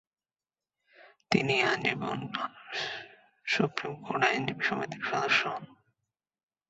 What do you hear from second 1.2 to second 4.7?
তিনি আজীবন supreme court আইনজীবী